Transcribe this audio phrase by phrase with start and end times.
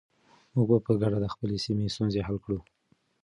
[0.53, 2.59] موږ به په ګډه د خپلې سیمې ستونزې حل کړو.